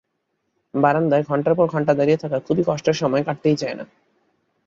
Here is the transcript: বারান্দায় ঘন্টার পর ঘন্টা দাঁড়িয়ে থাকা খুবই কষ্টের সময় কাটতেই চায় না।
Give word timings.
বারান্দায় 0.73 1.23
ঘন্টার 1.23 1.53
পর 1.55 1.65
ঘন্টা 1.67 1.93
দাঁড়িয়ে 1.93 2.17
থাকা 2.17 2.37
খুবই 2.39 2.63
কষ্টের 2.67 2.93
সময় 2.93 3.23
কাটতেই 3.23 3.55
চায় 3.55 3.75
না। 3.75 3.85